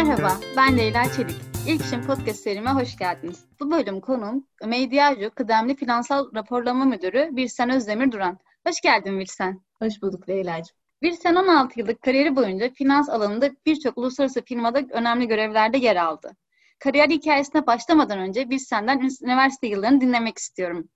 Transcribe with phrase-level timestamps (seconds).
[0.00, 1.36] Merhaba, ben Leyla Çelik.
[1.68, 3.44] İlk İşin Podcast serime hoş geldiniz.
[3.60, 8.38] Bu bölüm konuğum Medyacu Kıdemli Finansal Raporlama Müdürü Birsen Özdemir Duran.
[8.66, 9.60] Hoş geldin Birsen.
[9.78, 10.76] Hoş bulduk Leyla'cığım.
[11.02, 16.36] Birsen 16 yıllık kariyeri boyunca finans alanında birçok uluslararası firmada önemli görevlerde yer aldı.
[16.78, 20.88] Kariyer hikayesine başlamadan önce biz senden üniversite yıllarını dinlemek istiyorum.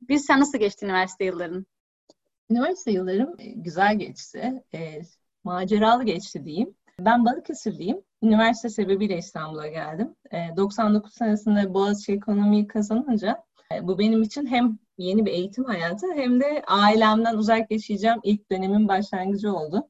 [0.00, 1.66] Biz sen nasıl geçti üniversite yılların?
[2.50, 4.62] Üniversite yıllarım e, güzel geçti.
[4.74, 5.00] E,
[5.44, 6.74] maceralı geçti diyeyim.
[6.98, 8.02] Ben Balıkesirliyim.
[8.22, 10.14] Üniversite sebebiyle İstanbul'a geldim.
[10.30, 13.44] E, 99 senesinde Boğaziçi Ekonomi'yi kazanınca
[13.74, 18.50] e, bu benim için hem yeni bir eğitim hayatı hem de ailemden uzak yaşayacağım ilk
[18.50, 19.88] dönemin başlangıcı oldu.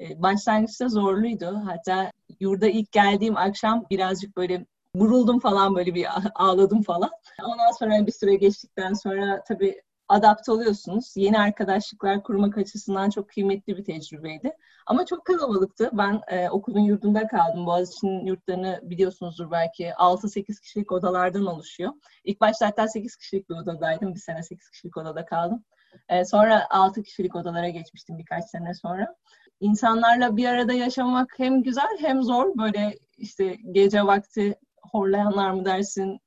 [0.00, 1.62] E, başlangıçta zorluydu.
[1.66, 7.10] Hatta yurda ilk geldiğim akşam birazcık böyle vuruldum falan böyle bir ağladım falan.
[7.44, 11.12] Ondan sonra bir süre geçtikten sonra tabii adapte oluyorsunuz.
[11.16, 14.52] Yeni arkadaşlıklar kurmak açısından çok kıymetli bir tecrübeydi.
[14.86, 15.90] Ama çok kalabalıktı.
[15.92, 17.66] Ben e, okulun yurdunda kaldım.
[17.66, 19.92] Boğaziçi'nin yurtlarını biliyorsunuzdur belki.
[19.98, 21.92] 6-8 kişilik odalardan oluşuyor.
[22.24, 24.14] İlk başta hatta 8 kişilik bir odadaydım.
[24.14, 25.64] Bir sene 8 kişilik odada kaldım.
[26.08, 29.16] E, sonra 6 kişilik odalara geçmiştim birkaç sene sonra.
[29.60, 32.58] İnsanlarla bir arada yaşamak hem güzel hem zor.
[32.58, 34.54] Böyle işte gece vakti
[34.92, 36.20] horlayanlar mı dersin,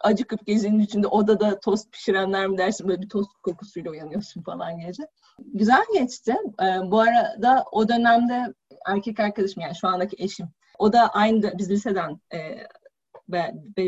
[0.00, 5.02] acıkıp gezinin içinde odada tost pişirenler mi dersin böyle bir tost kokusuyla uyanıyorsun falan gece.
[5.38, 6.36] Güzel geçti.
[6.62, 8.54] Ee, bu arada o dönemde
[8.86, 12.38] erkek arkadaşım yani şu andaki eşim o da aynı biz liseden e,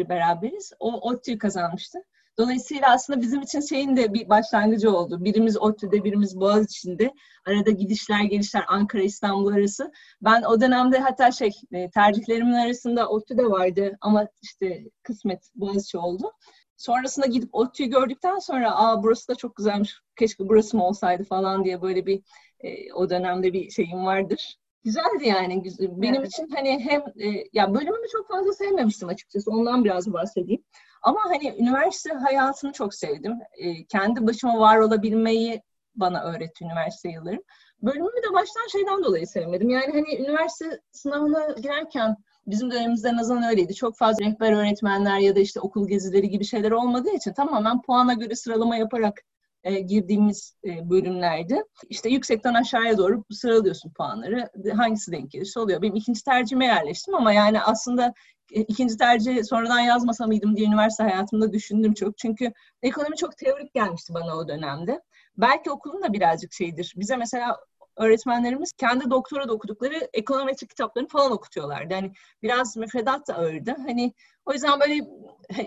[0.08, 0.72] beraberiz.
[0.80, 1.98] O ODTÜ'yü kazanmıştı.
[2.38, 5.24] Dolayısıyla aslında bizim için şeyin de bir başlangıcı oldu.
[5.24, 7.14] Birimiz ODTÜ'de, birimiz Boğaziçi'nde.
[7.46, 9.92] Arada gidişler, gelişler Ankara, İstanbul arası.
[10.22, 16.32] Ben o dönemde hatta şey e, tercihlerimin arasında ODTÜ'de vardı ama işte kısmet Boğaziçi oldu.
[16.76, 21.64] Sonrasında gidip ODTÜ'yü gördükten sonra aa burası da çok güzelmiş, keşke burası mı olsaydı falan
[21.64, 22.22] diye böyle bir
[22.60, 24.56] e, o dönemde bir şeyim vardır.
[24.84, 25.62] Güzeldi yani.
[25.80, 26.28] Benim evet.
[26.28, 29.50] için hani hem e, ya bölümümü çok fazla sevmemiştim açıkçası.
[29.50, 30.62] Ondan biraz bahsedeyim.
[31.04, 33.38] Ama hani üniversite hayatını çok sevdim.
[33.56, 35.62] E, kendi başıma var olabilmeyi
[35.96, 37.42] bana öğretti üniversite yıllarım.
[37.82, 39.70] Bölümümü de baştan şeyden dolayı sevmedim.
[39.70, 43.74] Yani hani üniversite sınavına girerken bizim dönemimizde nazan öyleydi.
[43.74, 48.14] Çok fazla rehber öğretmenler ya da işte okul gezileri gibi şeyler olmadığı için tamamen puana
[48.14, 49.20] göre sıralama yaparak
[49.64, 51.62] e, girdiğimiz e, bölümlerdi.
[51.88, 54.50] İşte yüksekten aşağıya doğru sıralıyorsun puanları.
[54.76, 55.82] Hangisi denk gelirse oluyor.
[55.82, 58.14] Benim ikinci tercihime yerleştim ama yani aslında
[58.54, 62.18] ikinci tercih sonradan yazmasa mıydım diye üniversite hayatımda düşündüm çok.
[62.18, 65.02] Çünkü ekonomi çok teorik gelmişti bana o dönemde.
[65.36, 66.94] Belki okulun da birazcık şeydir.
[66.96, 67.56] Bize mesela
[67.96, 71.92] öğretmenlerimiz kendi doktora da okudukları ekonometri kitaplarını falan okutuyorlardı.
[71.92, 73.74] Yani biraz müfredat da ağırdı.
[73.86, 74.12] Hani
[74.46, 75.00] o yüzden böyle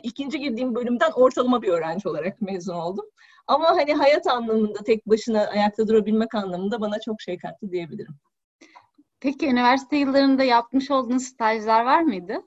[0.04, 3.06] ikinci girdiğim bölümden ortalama bir öğrenci olarak mezun oldum.
[3.48, 8.16] Ama hani hayat anlamında tek başına ayakta durabilmek anlamında bana çok şey kattı diyebilirim.
[9.20, 12.44] Peki üniversite yıllarında yapmış olduğunuz stajlar var mıydı?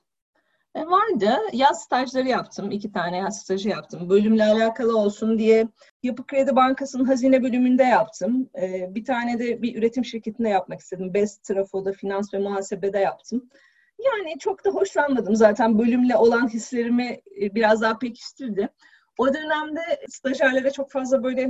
[0.75, 1.37] E, vardı.
[1.53, 2.71] Yaz stajları yaptım.
[2.71, 4.09] iki tane yaz stajı yaptım.
[4.09, 5.67] Bölümle alakalı olsun diye
[6.03, 8.49] Yapı Kredi Bankası'nın hazine bölümünde yaptım.
[8.61, 11.13] E, bir tane de bir üretim şirketinde yapmak istedim.
[11.13, 13.49] Best Trafo'da finans ve muhasebede yaptım.
[14.05, 18.69] Yani çok da hoşlanmadım zaten bölümle olan hislerimi e, biraz daha pekiştirdi.
[19.17, 21.49] O dönemde stajyerlere çok fazla böyle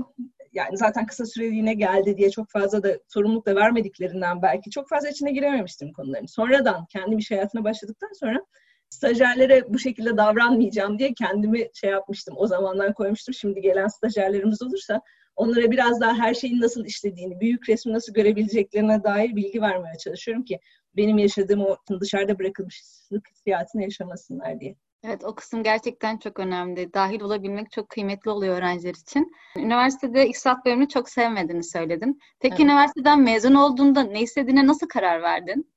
[0.54, 5.10] yani zaten kısa süreliğine geldi diye çok fazla da sorumluluk da vermediklerinden belki çok fazla
[5.10, 6.26] içine girememiştim konuların.
[6.26, 8.46] Sonradan kendi iş hayatına başladıktan sonra
[8.92, 12.36] stajyerlere bu şekilde davranmayacağım diye kendimi şey yapmıştım.
[12.38, 13.34] O zamandan koymuştum.
[13.34, 15.02] Şimdi gelen stajyerlerimiz olursa
[15.36, 20.44] onlara biraz daha her şeyin nasıl işlediğini, büyük resmi nasıl görebileceklerine dair bilgi vermeye çalışıyorum
[20.44, 20.60] ki
[20.96, 24.76] benim yaşadığım o dışarıda bırakılmışlık hissiyatını yaşamasınlar diye.
[25.04, 26.94] Evet o kısım gerçekten çok önemli.
[26.94, 29.32] Dahil olabilmek çok kıymetli oluyor öğrenciler için.
[29.58, 32.20] Üniversitede iktisat bölümünü çok sevmediğini söyledin.
[32.40, 32.66] Peki evet.
[32.66, 35.72] üniversiteden mezun olduğunda ne istediğine nasıl karar verdin?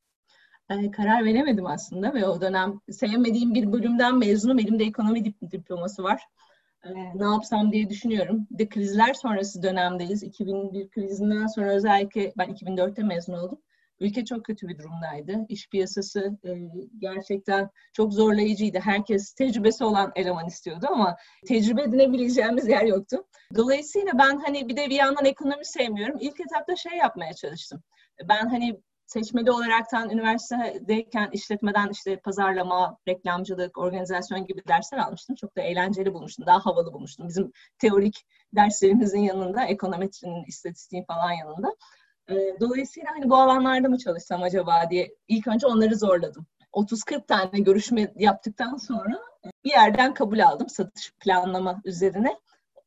[0.71, 4.59] Ee, karar veremedim aslında ve o dönem sevmediğim bir bölümden mezunum.
[4.59, 6.23] Elimde ekonomi dip diploması var.
[6.85, 8.47] Ee, ne yapsam diye düşünüyorum.
[8.51, 10.23] De krizler sonrası dönemdeyiz.
[10.23, 13.59] 2001 krizinden sonra özellikle ben 2004'te mezun oldum.
[14.01, 15.47] Ülke çok kötü bir durumdaydı.
[15.49, 16.51] İş piyasası e,
[16.99, 18.79] gerçekten çok zorlayıcıydı.
[18.79, 23.25] Herkes tecrübesi olan eleman istiyordu ama tecrübe edinebileceğimiz yer yoktu.
[23.57, 26.19] Dolayısıyla ben hani bir de bir yandan ekonomi sevmiyorum.
[26.21, 27.83] İlk etapta şey yapmaya çalıştım.
[28.29, 35.37] Ben hani seçmeli olaraktan üniversitedeyken işletmeden işte pazarlama, reklamcılık, organizasyon gibi dersler almıştım.
[35.37, 36.47] Çok da eğlenceli bulmuştum.
[36.47, 37.29] Daha havalı bulmuştum.
[37.29, 41.77] Bizim teorik derslerimizin yanında, ekonometrinin, istatistiğin falan yanında.
[42.29, 46.47] E, dolayısıyla hani bu alanlarda mı çalışsam acaba diye ilk önce onları zorladım.
[46.73, 49.21] 30-40 tane görüşme yaptıktan sonra
[49.65, 52.37] bir yerden kabul aldım satış planlama üzerine.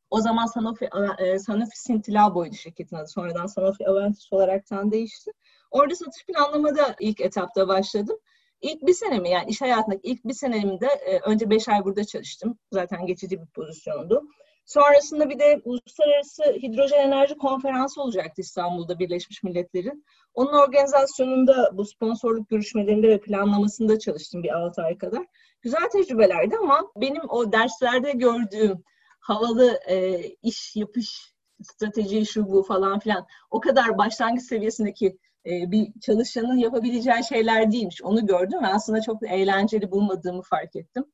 [0.09, 0.89] O zaman Sanofi,
[1.19, 3.07] e, Sanofi Sintilabo'ydu şirketin adı.
[3.07, 5.31] Sonradan Sanofi Aventis olaraktan değişti.
[5.71, 8.17] Orada satış planlamada ilk etapta başladım.
[8.61, 12.57] İlk bir senemi yani iş hayatındaki ilk bir senemde e, önce beş ay burada çalıştım.
[12.71, 14.23] Zaten geçici bir pozisyondu.
[14.65, 20.05] Sonrasında bir de Uluslararası Hidrojen Enerji Konferansı olacaktı İstanbul'da Birleşmiş Milletler'in.
[20.33, 25.25] Onun organizasyonunda bu sponsorluk görüşmelerinde ve planlamasında çalıştım bir 6 ay kadar.
[25.61, 28.83] Güzel tecrübelerdi ama benim o derslerde gördüğüm
[29.19, 35.17] havalı e, iş yapış strateji şu bu falan filan o kadar başlangıç seviyesindeki
[35.47, 38.01] e, bir çalışanın yapabileceği şeyler değilmiş.
[38.01, 41.05] Onu gördüm ve aslında çok eğlenceli bulmadığımı fark ettim.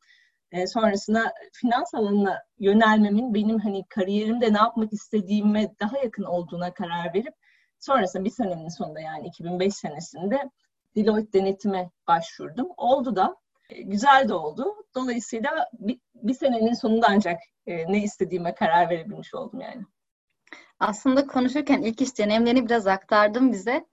[0.51, 7.13] E, sonrasında finans alanına yönelmemin benim hani kariyerimde ne yapmak istediğime daha yakın olduğuna karar
[7.13, 7.33] verip
[7.80, 10.50] sonrasında bir senenin sonunda yani 2005 senesinde
[10.95, 12.68] Deloitte denetime başvurdum.
[12.77, 13.35] Oldu da
[13.69, 14.75] e, güzel de oldu.
[14.95, 19.83] Dolayısıyla bir, bir senenin sonunda ancak ne istediğime karar verebilmiş oldum yani.
[20.80, 23.85] Aslında konuşurken ilk iş deneyimlerini biraz aktardım bize.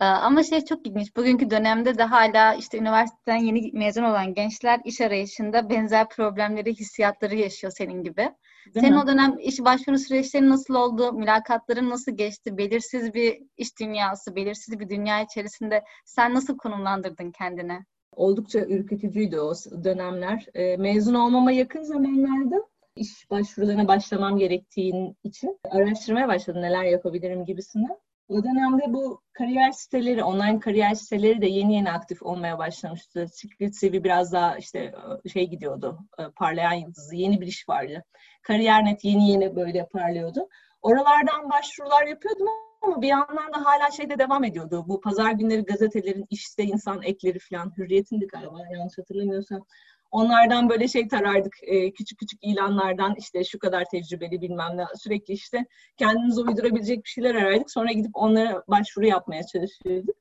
[0.00, 1.16] Ee, ama şey çok ilginç.
[1.16, 7.36] Bugünkü dönemde de hala işte üniversiteden yeni mezun olan gençler iş arayışında benzer problemleri, hissiyatları
[7.36, 8.30] yaşıyor senin gibi.
[8.74, 9.00] Değil Senin mi?
[9.04, 11.12] o dönem iş başvuru süreçleri nasıl oldu?
[11.12, 12.58] Mülakatların nasıl geçti?
[12.58, 17.78] Belirsiz bir iş dünyası, belirsiz bir dünya içerisinde sen nasıl konumlandırdın kendini?
[18.12, 19.54] Oldukça ürkütücüydü o
[19.84, 20.46] dönemler.
[20.54, 22.56] E, mezun olmama yakın zamanlarda
[22.96, 27.98] iş başvurularına başlamam gerektiğin için araştırmaya başladım neler yapabilirim gibisinden.
[28.32, 33.26] O dönemde bu kariyer siteleri, online kariyer siteleri de yeni yeni aktif olmaya başlamıştı.
[33.32, 34.94] Secret CV biraz daha işte
[35.24, 38.04] e, şey gidiyordu, e, parlayan yıldızı, yeni bir iş vardı.
[38.42, 40.48] Kariyer.net yeni yeni böyle parlıyordu.
[40.82, 42.46] Oralardan başvurular yapıyordum
[42.82, 44.84] ama bir yandan da hala şeyde devam ediyordu.
[44.88, 49.66] Bu pazar günleri gazetelerin işte insan ekleri falan, hürriyetindi galiba yanlış hatırlamıyorsam.
[50.12, 55.34] Onlardan böyle şey tarardık e, küçük küçük ilanlardan işte şu kadar tecrübeli bilmem ne sürekli
[55.34, 55.66] işte
[55.96, 57.70] kendimize uydurabilecek bir şeyler arardık.
[57.70, 60.16] Sonra gidip onlara başvuru yapmaya çalışıyorduk.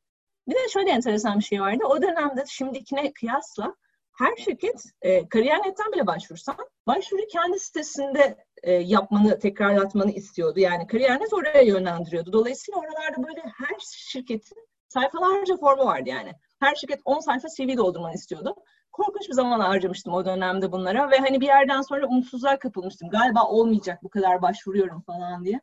[0.48, 1.84] Bir de şöyle enteresan bir şey vardı.
[1.86, 3.76] O dönemde şimdikine kıyasla
[4.18, 10.60] her şirket e, kariyer.net'ten bile başvursan başvuru kendi sitesinde e, yapmanı, tekrarlatmanı istiyordu.
[10.60, 12.34] Yani kariyer.net oraya yönlendiriyordu.
[12.34, 16.32] Dolayısıyla oralarda böyle her şirketin sayfalarca formu vardı yani.
[16.60, 18.56] Her şirket 10 sayfa CV doldurmanı istiyordu
[18.92, 23.10] korkunç bir zaman harcamıştım o dönemde bunlara ve hani bir yerden sonra umutsuzluğa kapılmıştım.
[23.10, 25.62] Galiba olmayacak bu kadar başvuruyorum falan diye.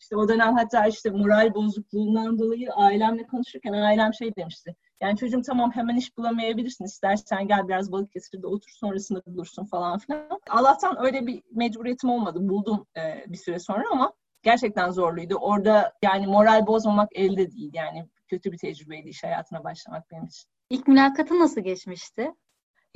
[0.00, 4.76] İşte o dönem hatta işte moral bozukluğundan dolayı ailemle konuşurken ailem şey demişti.
[5.00, 6.84] Yani çocuğum tamam hemen iş bulamayabilirsin.
[6.84, 10.40] İstersen gel biraz Balıkesir'de otur sonrasında bulursun falan filan.
[10.50, 12.48] Allah'tan öyle bir mecburiyetim olmadı.
[12.48, 15.34] Buldum e, bir süre sonra ama gerçekten zorluydu.
[15.34, 17.70] Orada yani moral bozmamak elde değil.
[17.74, 20.50] Yani kötü bir tecrübeydi iş hayatına başlamak benim için.
[20.70, 22.32] İlk mülakatı nasıl geçmişti?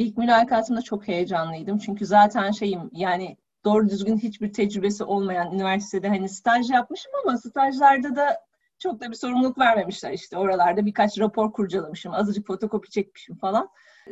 [0.03, 1.79] İlk mülakatımda çok heyecanlıydım.
[1.79, 8.17] Çünkü zaten şeyim yani doğru düzgün hiçbir tecrübesi olmayan üniversitede hani staj yapmışım ama stajlarda
[8.17, 8.41] da
[8.79, 10.37] çok da bir sorumluluk vermemişler işte.
[10.37, 13.69] Oralarda birkaç rapor kurcalamışım, azıcık fotokopi çekmişim falan.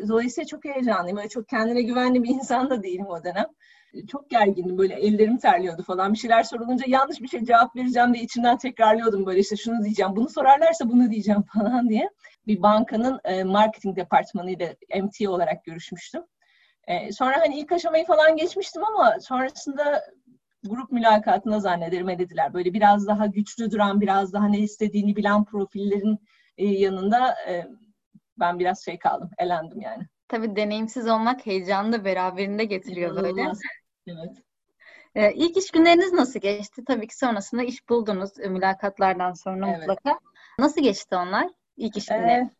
[0.09, 1.17] Dolayısıyla çok heyecanlıyım.
[1.17, 3.47] Böyle çok kendine güvenli bir insan da değilim o dönem.
[4.09, 6.13] Çok gergindim böyle ellerim terliyordu falan.
[6.13, 10.17] Bir şeyler sorulunca yanlış bir şey cevap vereceğim diye içimden tekrarlıyordum böyle işte şunu diyeceğim,
[10.17, 12.11] bunu sorarlarsa bunu diyeceğim falan diye
[12.47, 16.23] bir bankanın e, marketing departmanıyla MT olarak görüşmüştüm.
[16.87, 20.05] E, sonra hani ilk aşamayı falan geçmiştim ama sonrasında
[20.65, 22.55] grup mülakatına zannederim dediler.
[22.55, 26.19] Böyle biraz daha güçlü duran, biraz daha ne istediğini bilen profillerin
[26.59, 27.67] e, yanında e,
[28.41, 30.03] ben biraz şey kaldım, elendim yani.
[30.29, 33.43] Tabii deneyimsiz olmak heyecanlı beraberinde getiriyor böyle.
[34.07, 34.43] Evet.
[35.15, 36.83] Ee, ilk iş günleriniz nasıl geçti?
[36.87, 39.79] Tabii ki sonrasında iş buldunuz e, mülakatlardan sonra evet.
[39.79, 40.19] mutlaka.
[40.59, 41.49] Nasıl geçti onlar?
[41.81, 42.31] İlk iş günleri.
[42.31, 42.51] Ee,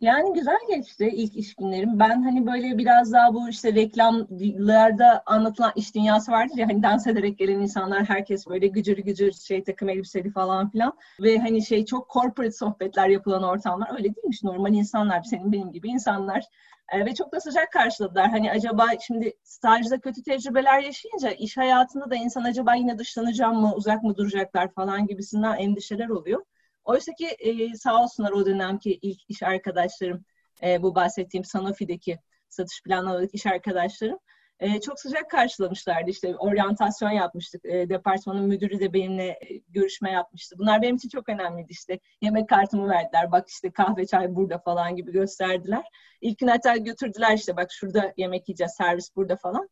[0.00, 1.98] yani güzel geçti ilk iş günlerim.
[1.98, 7.06] Ben hani böyle biraz daha bu işte reklamlarda anlatılan iş dünyası vardır ya hani dans
[7.06, 10.92] ederek gelen insanlar herkes böyle gücür gücür şey takım elbiseli falan filan
[11.22, 14.42] ve hani şey çok corporate sohbetler yapılan ortamlar öyle değilmiş.
[14.42, 16.44] Normal insanlar senin benim gibi insanlar
[16.92, 18.30] e, ve çok da sıcak karşıladılar.
[18.30, 23.74] Hani acaba şimdi stajda kötü tecrübeler yaşayınca iş hayatında da insan acaba yine dışlanacağım mı,
[23.74, 26.42] uzak mı duracaklar falan gibisinden endişeler oluyor.
[26.86, 30.24] Oysa ki e, sağ olsunlar o dönemki ilk iş arkadaşlarım,
[30.62, 34.18] e, bu bahsettiğim Sanofi'deki satış planlamadaki iş arkadaşlarım
[34.60, 36.10] e, çok sıcak karşılamışlardı.
[36.10, 37.64] İşte oryantasyon yapmıştık.
[37.64, 40.58] E, departmanın müdürü de benimle e, görüşme yapmıştı.
[40.58, 41.98] Bunlar benim için çok önemliydi işte.
[42.22, 43.32] Yemek kartımı verdiler.
[43.32, 45.84] Bak işte kahve çay burada falan gibi gösterdiler.
[46.20, 49.68] İlk gün hatta götürdüler işte bak şurada yemek yiyeceğiz, servis burada falan.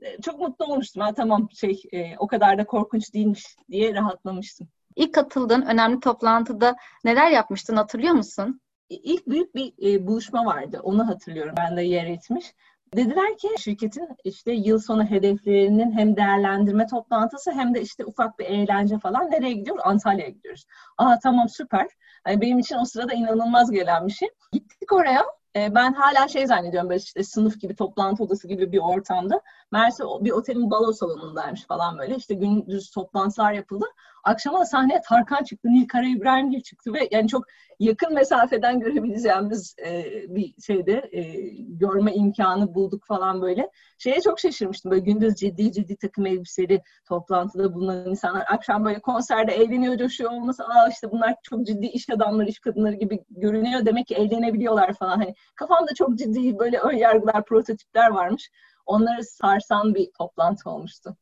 [0.00, 1.02] E, çok mutlu olmuştum.
[1.02, 4.68] Ha, tamam şey e, o kadar da korkunç değilmiş diye rahatlamıştım.
[4.98, 8.60] İlk katıldığın önemli toplantıda neler yapmıştın hatırlıyor musun?
[8.88, 10.80] İlk büyük bir e, buluşma vardı.
[10.82, 11.54] Onu hatırlıyorum.
[11.56, 12.54] Ben de yer etmiş.
[12.96, 18.44] Dediler ki şirketin işte yıl sonu hedeflerinin hem değerlendirme toplantısı hem de işte ufak bir
[18.44, 19.30] eğlence falan.
[19.30, 19.82] Nereye gidiyoruz?
[19.84, 20.64] Antalya'ya gidiyoruz.
[20.98, 21.86] Aa tamam süper.
[22.26, 24.28] Yani benim için o sırada inanılmaz gelen bir şey.
[24.52, 25.24] Gittik oraya.
[25.56, 29.40] E, ben hala şey zannediyorum böyle işte sınıf gibi toplantı odası gibi bir ortamda.
[29.72, 32.16] Meğerse bir otelin balo salonundaymış falan böyle.
[32.16, 33.84] İşte gündüz toplantılar yapıldı.
[34.24, 37.44] Akşama sahneye Tarkan çıktı, Nilkara İbrahimgil çıktı ve yani çok
[37.80, 41.22] yakın mesafeden görebileceğimiz e, bir şeyde e,
[41.58, 43.70] görme imkanı bulduk falan böyle.
[43.98, 49.52] Şeye çok şaşırmıştım böyle gündüz ciddi ciddi takım elbiseli toplantıda bulunan insanlar akşam böyle konserde
[49.52, 53.86] eğleniyor, coşuyor olması aa işte bunlar çok ciddi iş adamları, iş kadınları gibi görünüyor.
[53.86, 55.16] Demek ki eğlenebiliyorlar falan.
[55.18, 58.50] Hani kafamda çok ciddi böyle ön yargılar, prototipler varmış.
[58.88, 61.16] Onları sarsan bir toplantı olmuştu.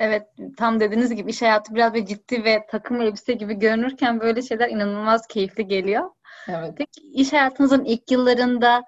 [0.00, 4.42] Evet tam dediğiniz gibi iş hayatı biraz bir ciddi ve takım elbise gibi görünürken böyle
[4.42, 6.10] şeyler inanılmaz keyifli geliyor.
[6.48, 6.74] Evet.
[6.76, 8.84] Peki iş hayatınızın ilk yıllarında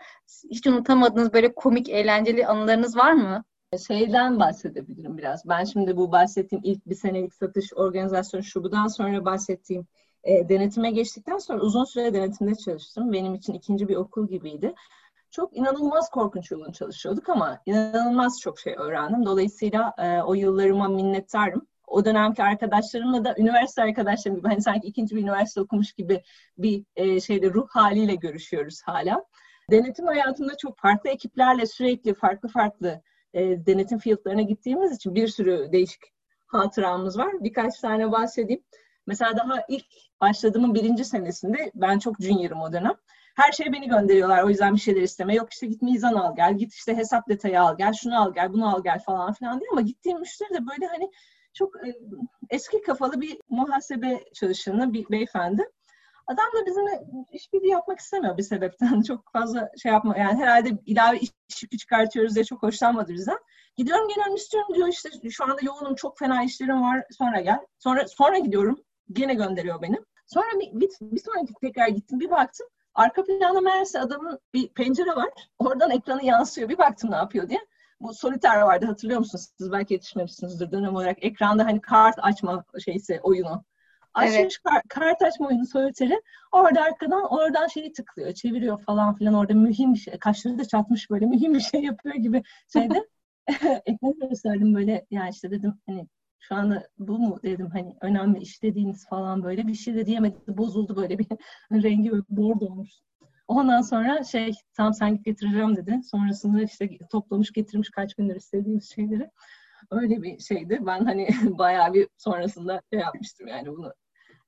[0.51, 3.45] hiç unutamadığınız böyle komik, eğlenceli anılarınız var mı?
[3.87, 5.49] Şeyden bahsedebilirim biraz.
[5.49, 9.87] Ben şimdi bu bahsettiğim ilk bir senelik satış organizasyon şubudan sonra bahsettiğim
[10.25, 13.13] e, denetime geçtikten sonra uzun süre denetimde çalıştım.
[13.13, 14.75] Benim için ikinci bir okul gibiydi
[15.37, 19.27] çok inanılmaz korkunç yoğun çalışıyorduk ama inanılmaz çok şey öğrendim.
[19.27, 21.67] Dolayısıyla e, o yıllarıma minnettarım.
[21.87, 26.23] O dönemki arkadaşlarımla da üniversite arkadaşlarım gibi hani sanki ikinci bir üniversite okumuş gibi
[26.59, 29.25] bir e, şeyde ruh haliyle görüşüyoruz hala.
[29.71, 33.03] Denetim hayatında çok farklı ekiplerle sürekli farklı farklı
[33.35, 36.03] e, denetim fiyatlarına gittiğimiz için bir sürü değişik
[36.47, 37.33] hatıramız var.
[37.41, 38.63] Birkaç tane bahsedeyim.
[39.07, 39.87] Mesela daha ilk
[40.21, 42.95] başladığımın birinci senesinde ben çok junior'ım o dönem.
[43.37, 44.43] Her şeye beni gönderiyorlar.
[44.43, 45.35] O yüzden bir şeyler isteme.
[45.35, 48.53] Yok işte git mizan al gel, git işte hesap detayı al gel, şunu al gel,
[48.53, 49.71] bunu al gel falan filan diye.
[49.73, 51.11] Ama gittiğim müşteri de böyle hani
[51.55, 51.97] çok e,
[52.51, 55.69] eski kafalı bir muhasebe çalışanı bir beyefendi.
[56.27, 59.03] Adam da bizimle işbirliği yapmak istemiyor bir sebepten.
[59.09, 63.39] Çok fazla şey yapma yani herhalde ilave iş yükü çıkartıyoruz diye çok hoşlanmadı bizden.
[63.77, 67.61] Gidiyorum geliyorum istiyorum diyor işte şu anda yoğunum çok fena işlerim var sonra gel.
[67.79, 68.81] Sonra sonra gidiyorum
[69.13, 69.97] gene gönderiyor beni.
[70.27, 72.67] Sonra bir, bir, bir sonraki tekrar gittim bir baktım
[72.97, 75.29] Arka planda meğerse adamın bir pencere var.
[75.59, 76.69] Oradan ekranı yansıyor.
[76.69, 77.61] Bir baktım ne yapıyor diye.
[78.01, 79.49] Bu soliter vardı hatırlıyor musunuz?
[79.59, 81.25] Siz belki yetişmemişsinizdir dönem olarak.
[81.25, 83.65] Ekranda hani kart açma şeysi oyunu.
[84.15, 84.59] Açmış evet.
[84.65, 86.23] kar, kart açma oyunu soliteri.
[86.53, 89.35] Orada arkadan oradan şeyi tıklıyor, çeviriyor falan filan.
[89.35, 90.19] Orada mühim bir şey.
[90.19, 93.09] Kaşları da çatmış böyle mühim bir şey yapıyor gibi şeyde.
[93.87, 96.07] Ekranı gösterdim böyle yani işte dedim hani
[96.39, 100.37] şu anda bu mu dedim hani önemli işlediğiniz falan böyle bir şey de diyemedi.
[100.49, 101.27] Bozuldu böyle bir
[101.73, 102.91] rengi böyle bordo olmuş.
[103.49, 106.01] Ondan sonra şey tam sen git getireceğim dedi.
[106.11, 109.31] Sonrasında işte toplamış getirmiş kaç gündür istediğimiz şeyleri.
[109.91, 110.79] Öyle bir şeydi.
[110.87, 111.29] Ben hani
[111.59, 113.93] bayağı bir sonrasında şey yapmıştım yani bunu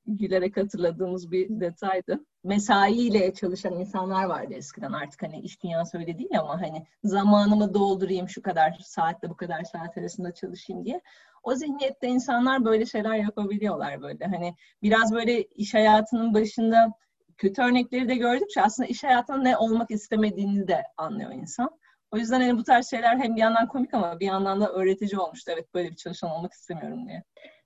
[0.09, 2.25] gülerek hatırladığımız bir detaydı.
[2.45, 8.29] Mesaiyle çalışan insanlar vardı eskiden artık hani iş dünyası öyle değil ama hani zamanımı doldurayım
[8.29, 11.01] şu kadar saatte bu kadar saat arasında çalışayım diye.
[11.49, 14.25] O zihniyette insanlar böyle şeyler yapabiliyorlar böyle.
[14.25, 16.93] Hani biraz böyle iş hayatının başında
[17.37, 21.71] kötü örnekleri de gördükçe aslında iş hayatında ne olmak istemediğini de anlıyor insan.
[22.11, 25.21] O yüzden hani bu tarz şeyler hem bir yandan komik ama bir yandan da öğretici
[25.21, 25.51] olmuştu.
[25.55, 27.23] Evet böyle bir çalışan olmak istemiyorum diye.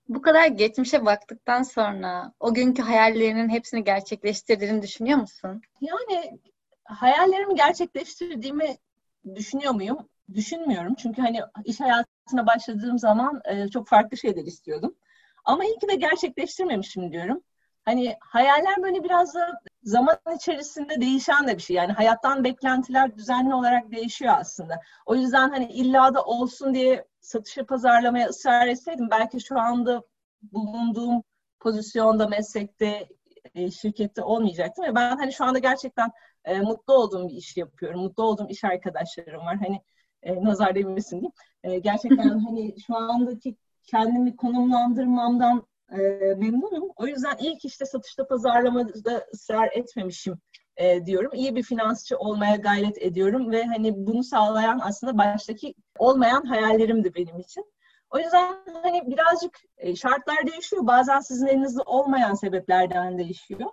[0.09, 5.61] Bu kadar geçmişe baktıktan sonra o günkü hayallerinin hepsini gerçekleştirdiğini düşünüyor musun?
[5.81, 6.39] Yani
[6.83, 8.77] hayallerimi gerçekleştirdiğimi
[9.35, 10.09] düşünüyor muyum?
[10.33, 10.95] Düşünmüyorum.
[10.95, 11.81] Çünkü hani iş
[12.23, 14.95] hayatına başladığım zaman e, çok farklı şeyler istiyordum.
[15.45, 17.43] Ama iyi ki de gerçekleştirmemişim diyorum.
[17.85, 21.75] Hani hayaller böyle biraz da zaman içerisinde değişen de bir şey.
[21.75, 24.81] Yani hayattan beklentiler düzenli olarak değişiyor aslında.
[25.05, 30.01] O yüzden hani illa da olsun diye satışa pazarlamaya ısrar etseydim belki şu anda
[30.41, 31.23] bulunduğum
[31.59, 33.07] pozisyonda, meslekte,
[33.55, 34.85] e, şirkette olmayacaktım.
[34.85, 36.11] Ve ben hani şu anda gerçekten
[36.45, 38.01] e, mutlu olduğum bir iş yapıyorum.
[38.01, 39.57] Mutlu olduğum iş arkadaşlarım var.
[39.57, 39.81] Hani
[40.23, 41.33] e, nazar değmesin diyeyim.
[41.63, 45.97] E, gerçekten hani şu andaki kendimi konumlandırmamdan e,
[46.37, 46.89] memnunum.
[46.95, 50.39] O yüzden ilk işte satışta pazarlamada ısrar etmemişim
[50.77, 51.31] e, diyorum.
[51.33, 57.39] İyi bir finansçı olmaya gayret ediyorum ve hani bunu sağlayan aslında baştaki olmayan hayallerimdi benim
[57.39, 57.65] için.
[58.09, 60.87] O yüzden hani birazcık e, şartlar değişiyor.
[60.87, 63.69] Bazen sizin elinizde olmayan sebeplerden değişiyor.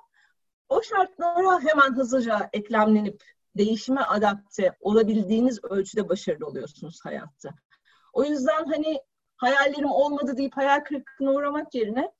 [0.68, 3.24] O şartlara hemen hızlıca eklemlenip
[3.56, 7.50] değişime adapte olabildiğiniz ölçüde başarılı oluyorsunuz hayatta.
[8.12, 9.00] O yüzden hani
[9.36, 12.12] hayallerim olmadı deyip hayal kırıklığına uğramak yerine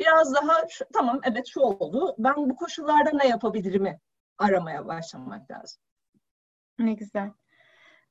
[0.00, 2.14] biraz daha şu, tamam evet şu oldu.
[2.18, 4.00] Ben bu koşullarda ne yapabilirimi
[4.38, 5.82] aramaya başlamak lazım.
[6.78, 7.30] Ne güzel.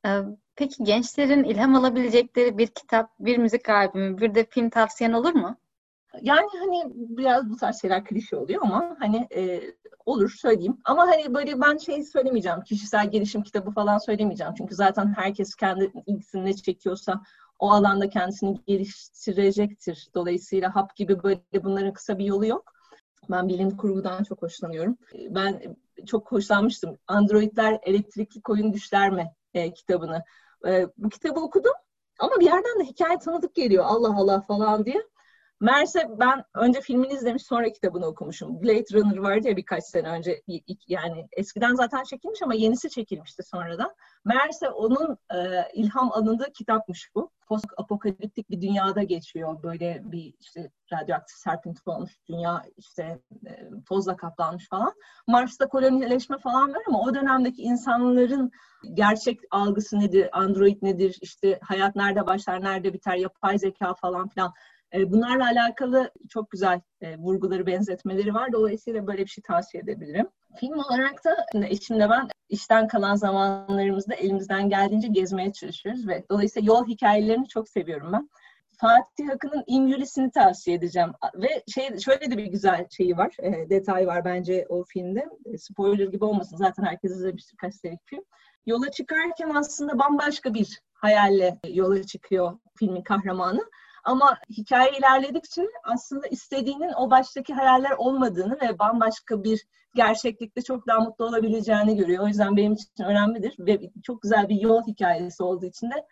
[0.05, 0.20] Ee,
[0.55, 5.58] peki gençlerin ilham alabilecekleri bir kitap, bir müzik albümü, bir de film tavsiyen olur mu?
[6.22, 9.62] Yani hani biraz bu tarz şeyler klişe oluyor ama hani e,
[10.05, 10.77] olur söyleyeyim.
[10.86, 12.62] Ama hani böyle ben şey söylemeyeceğim.
[12.62, 14.53] Kişisel gelişim kitabı falan söylemeyeceğim.
[14.58, 17.22] Çünkü zaten herkes kendi ilgisini ne çekiyorsa
[17.60, 20.08] o alanda kendisini geliştirecektir.
[20.15, 22.74] Dolayısıyla hap gibi böyle bunların kısa bir yolu yok.
[23.29, 24.98] Ben bilim kurgudan çok hoşlanıyorum.
[25.29, 26.98] Ben çok hoşlanmıştım.
[27.08, 30.24] Androidler elektrikli koyun düşler mi e, kitabını.
[30.67, 31.74] E, bu kitabı okudum
[32.20, 35.01] ama bir yerden de hikaye tanıdık geliyor Allah Allah falan diye.
[35.63, 38.63] Meğerse ben önce filmini izlemiş sonra kitabını okumuşum.
[38.63, 40.41] Blade Runner vardı ya birkaç sene önce
[40.88, 43.96] yani eskiden zaten çekilmiş ama yenisi çekilmişti sonradan.
[44.25, 45.38] Meğerse onun e,
[45.74, 47.32] ilham alındığı kitapmış bu.
[47.48, 49.63] Post apokaliptik bir dünyada geçiyor.
[49.63, 52.12] Böyle bir işte radyoaktif serpinti olmuş.
[52.29, 54.93] Dünya işte e, tozla kaplanmış falan.
[55.27, 58.51] Mars'ta kolonileşme falan var ama o dönemdeki insanların
[58.93, 64.53] gerçek algısı nedir, android nedir, işte hayat nerede başlar, nerede biter, yapay zeka falan filan
[65.12, 68.52] bunlarla alakalı çok güzel e, vurguları, benzetmeleri var.
[68.52, 70.28] Dolayısıyla böyle bir şey tavsiye edebilirim.
[70.60, 71.36] Film olarak da
[71.68, 78.10] eşimle ben işten kalan zamanlarımızda elimizden geldiğince gezmeye çalışıyoruz ve dolayısıyla yol hikayelerini çok seviyorum
[78.14, 78.30] ben.
[78.78, 81.12] Fatih Akın'ın İmyülisini tavsiye edeceğim.
[81.36, 85.30] Ve şey şöyle de bir güzel şeyi var, e, detay var bence o filmde.
[85.46, 88.24] E, spoiler gibi olmasın zaten herkes izlemiştir kaç senelik film.
[88.66, 93.66] Yola çıkarken aslında bambaşka bir hayalle yola çıkıyor filmin kahramanı.
[94.04, 101.00] Ama hikaye ilerledikçe aslında istediğinin o baştaki hayaller olmadığını ve bambaşka bir gerçeklikte çok daha
[101.00, 102.24] mutlu olabileceğini görüyor.
[102.24, 106.06] O yüzden benim için önemlidir ve çok güzel bir yol hikayesi olduğu için de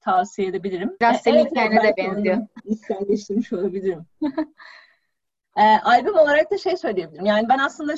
[0.00, 0.96] tavsiye edebilirim.
[1.00, 2.38] Biraz senin evet, hikayene de benziyor.
[2.64, 4.06] İçselleştirmiş olabilirim.
[5.56, 7.26] e, albüm olarak da şey söyleyebilirim.
[7.26, 7.94] Yani ben aslında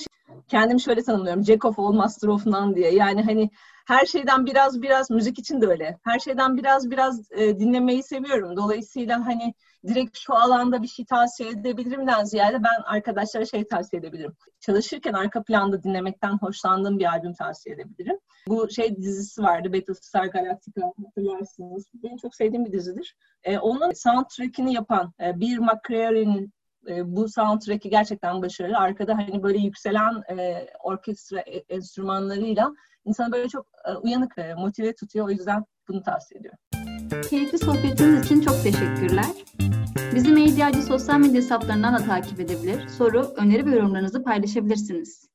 [0.53, 1.45] kendimi şöyle tanımlıyorum.
[1.45, 2.95] Jack of all, master of none diye.
[2.95, 3.51] Yani hani
[3.87, 5.99] her şeyden biraz biraz müzik için de öyle.
[6.05, 8.57] Her şeyden biraz biraz e, dinlemeyi seviyorum.
[8.57, 9.55] Dolayısıyla hani
[9.87, 14.37] direkt şu alanda bir şey tavsiye edebilirimden ziyade ben arkadaşlara şey tavsiye edebilirim.
[14.61, 18.19] Çalışırken arka planda dinlemekten hoşlandığım bir albüm tavsiye edebilirim.
[18.49, 21.87] Bu şey dizisi vardı Battlestar Galactica hatırlarsınız.
[21.95, 23.17] Benim çok sevdiğim bir dizidir.
[23.45, 26.53] E, onun soundtrack'ini yapan e, bir McCreary'nin
[27.05, 28.77] bu soundtrack'i gerçekten başarılı.
[28.77, 32.73] Arkada hani böyle yükselen e, orkestra enstrümanlarıyla
[33.05, 35.27] insanı böyle çok e, uyanık, e, motive tutuyor.
[35.27, 36.59] O yüzden bunu tavsiye ediyorum.
[37.31, 39.27] Keyifli sohbetiniz için çok teşekkürler.
[40.15, 45.32] Bizi Medyacı sosyal medya hesaplarından da takip edebilir, soru, öneri ve yorumlarınızı paylaşabilirsiniz.